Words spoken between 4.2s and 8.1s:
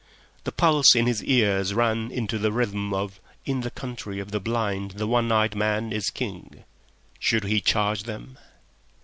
the Blind the One Eyed Man is King." Should he charge